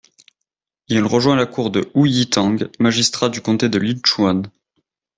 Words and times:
Il 0.87 1.03
rejoint 1.03 1.35
la 1.35 1.45
cour 1.45 1.69
de 1.69 1.81
Hu 1.93 2.07
Yitang, 2.07 2.71
magistrat 2.79 3.29
du 3.29 3.39
comté 3.39 3.69
de 3.69 3.77
Línchuān. 3.77 4.49